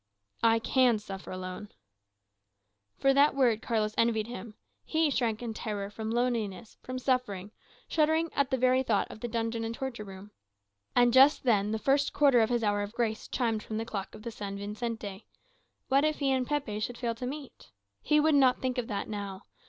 [0.41, 1.69] "I can suffer alone."
[2.97, 4.55] For that word Carlos envied him.
[4.83, 7.51] He shrank in terror from loneliness, from suffering,
[7.87, 10.31] shuddering at the very thought of the dungeon and the torture room.
[10.95, 14.15] And just then the first quarter of his hour of grace chimed from the clock
[14.15, 15.27] of San Vicente.
[15.87, 17.69] What if he and Pepe should fail to meet?
[18.01, 19.43] He would not think of that now.